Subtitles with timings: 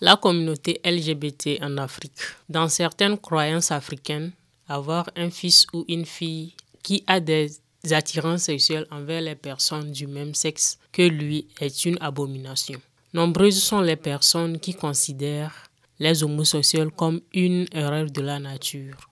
[0.00, 2.20] La communauté LGBT en Afrique.
[2.48, 4.30] Dans certaines croyances africaines,
[4.68, 7.50] avoir un fils ou une fille qui a des
[7.90, 12.80] attirances sexuelles envers les personnes du même sexe que lui est une abomination.
[13.12, 15.68] Nombreuses sont les personnes qui considèrent
[15.98, 19.10] les homosexuels comme une erreur de la nature.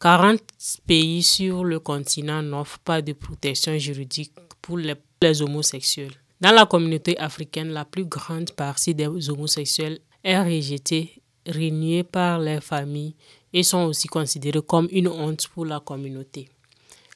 [0.00, 0.42] 40
[0.86, 6.12] pays sur le continent n'offrent pas de protection juridique pour les, les homosexuels.
[6.42, 12.60] Dans la communauté africaine, la plus grande partie des homosexuels est rejeté, renié par les
[12.60, 13.14] familles
[13.52, 16.48] et sont aussi considérés comme une honte pour la communauté.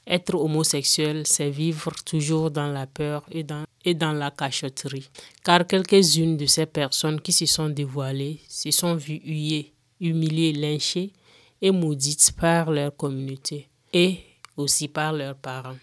[0.06, 5.09] Être homosexuel, c'est vivre toujours dans la peur et dans, et dans la cachotterie,
[5.45, 11.12] car quelques-unes de ces personnes qui se sont dévoilées se sont vues huées, humiliées, lynchées
[11.60, 14.18] et maudites par leur communauté et
[14.56, 15.77] aussi par leurs parents.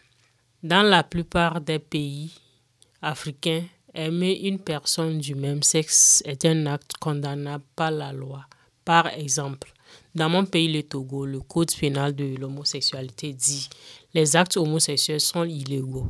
[0.64, 2.32] Dans la plupart des pays
[3.02, 3.64] africains,
[3.94, 8.46] Aimer une personne du même sexe est un acte condamnable par la loi.
[8.84, 9.72] Par exemple,
[10.14, 13.70] dans mon pays, le Togo, le code pénal de l'homosexualité dit
[14.14, 16.08] les actes homosexuels sont illégaux.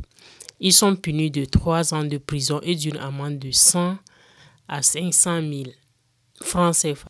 [0.60, 3.98] Ils sont punis de 3 ans de prison et d'une amende de 100
[4.68, 5.64] à 500 000
[6.42, 7.10] francs CFA.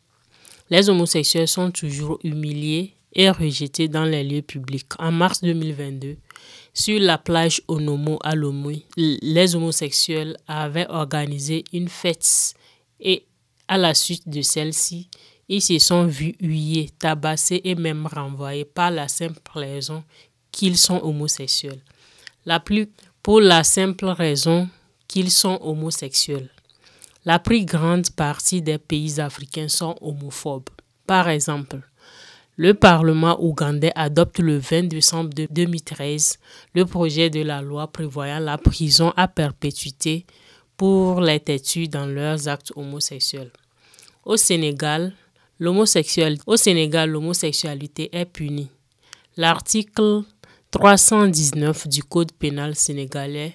[0.70, 4.92] Les homosexuels sont toujours humiliés et rejetés dans les lieux publics.
[4.98, 6.16] En mars 2022,
[6.78, 12.54] sur la plage Onomo à Lomui, les homosexuels avaient organisé une fête
[13.00, 13.26] et
[13.66, 15.10] à la suite de celle-ci,
[15.48, 20.04] ils se sont vus huillés, tabassés et même renvoyés par la simple raison
[20.52, 21.82] qu'ils sont homosexuels.
[22.46, 22.88] La plus
[23.24, 24.68] pour la simple raison
[25.08, 26.48] qu'ils sont homosexuels.
[27.24, 30.70] La plus grande partie des pays africains sont homophobes.
[31.08, 31.80] Par exemple,
[32.58, 36.38] le Parlement ougandais adopte le 20 décembre 2013
[36.74, 40.26] le projet de la loi prévoyant la prison à perpétuité
[40.76, 43.52] pour les têtus dans leurs actes homosexuels.
[44.24, 45.14] Au Sénégal,
[45.60, 48.70] l'homosexualité est punie.
[49.36, 50.22] L'article
[50.72, 53.54] 319 du Code pénal sénégalais,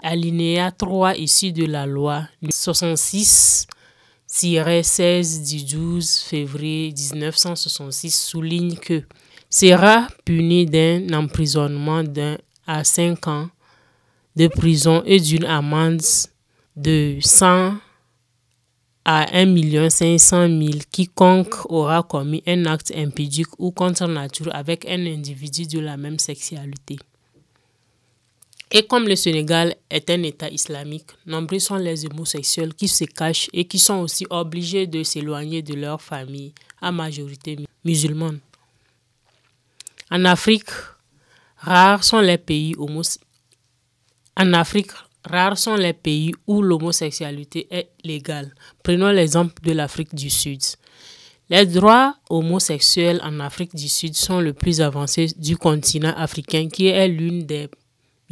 [0.00, 3.66] alinéa 3 issu de la loi 66
[4.32, 9.02] 16 du 12 février 1966 souligne que
[9.50, 13.48] sera puni d'un emprisonnement d'un à 5 ans
[14.36, 16.02] de prison et d'une amende
[16.76, 17.74] de 100
[19.04, 25.06] à 1 500 000 quiconque aura commis un acte impédique ou contre nature avec un
[25.06, 26.98] individu de la même sexualité.
[28.72, 33.48] Et comme le Sénégal est un État islamique, nombreux sont les homosexuels qui se cachent
[33.52, 38.38] et qui sont aussi obligés de s'éloigner de leur famille, à majorité musulmane.
[40.08, 40.70] En Afrique,
[41.56, 42.76] rares sont les pays
[44.36, 44.92] En Afrique,
[45.24, 48.54] rares sont les pays où l'homosexualité est légale.
[48.84, 50.62] Prenons l'exemple de l'Afrique du Sud.
[51.48, 56.86] Les droits homosexuels en Afrique du Sud sont le plus avancés du continent africain qui
[56.86, 57.68] est l'une des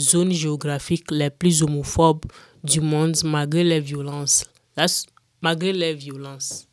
[0.01, 2.25] zone géographique les plus homophobes
[2.63, 4.45] du monde malgré les violences.
[5.41, 6.69] malgré les violences.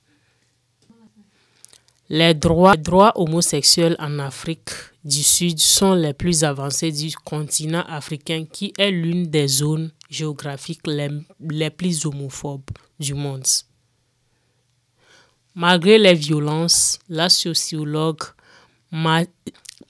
[2.08, 4.70] Les droits, homosexuels en Afrique
[5.04, 10.86] du Sud sont les plus avancés du continent africain qui est l'une des zones géographiques
[10.86, 12.70] les plus homophobes
[13.00, 13.48] du monde.
[15.56, 18.22] Malgré les violences, la sociologue,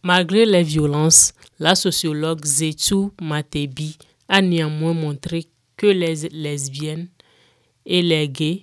[0.06, 3.98] malgré les violences, la sociologue Zetu Matebi
[4.30, 7.08] a néanmoins montré que les lesbiennes
[7.88, 8.62] et les gays,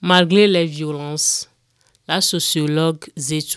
[0.00, 1.48] malgré les violences,
[2.08, 3.04] la sociologue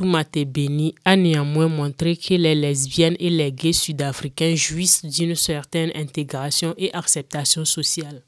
[0.01, 6.75] Matebeni a néanmoins montré que les lesbiennes et les gays sud-africains jouissent d'une certaine intégration
[6.77, 8.21] et acceptation sociale.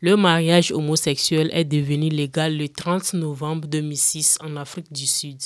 [0.00, 5.38] Le mariage homosexuel est devenu légal le 30 novembre 2006 en Afrique du Sud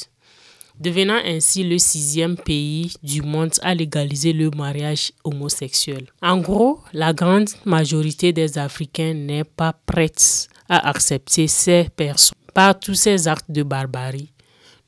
[0.81, 6.07] devenant ainsi le sixième pays du monde à légaliser le mariage homosexuel.
[6.23, 12.81] En gros, la grande majorité des Africains n'est pas prête à accepter ces personnes par
[12.81, 14.33] tous ces actes de barbarie.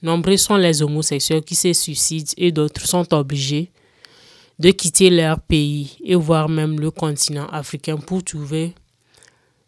[0.03, 3.71] Nombreux sont les homosexuels qui se suicident et d'autres sont obligés
[4.59, 8.75] de quitter leur pays et voire même le continent africain pour trouver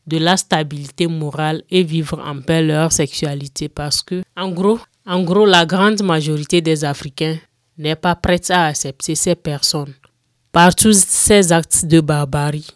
[0.07, 5.23] de la stabilité morale et vivre en paix leur sexualité parce que, en gros, en
[5.23, 7.39] gros, la grande majorité des Africains
[7.77, 9.93] n'est pas prête à accepter ces personnes.
[10.53, 12.67] Par tous ces actes de barbarie,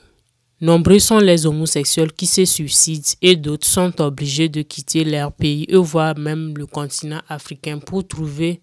[0.60, 5.64] nombreux sont les homosexuels qui se suicident et d'autres sont obligés de quitter leur pays
[5.68, 8.60] et voire même le continent africain pour trouver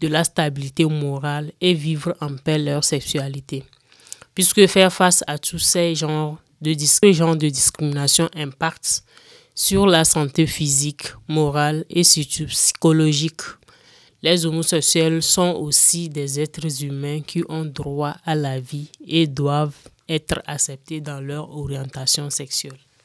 [0.00, 3.64] de la stabilité morale et vivre en paix leur sexualité.
[4.34, 9.02] Puisque faire face à tous ces genres de, de discrimination impacte
[9.58, 13.40] sur la santé physique, morale et psychologique.
[14.22, 19.74] Les homosexuels sont aussi des êtres humains qui ont droit à la vie et doivent
[20.08, 22.78] être acceptés dans leur orientation sexuelle.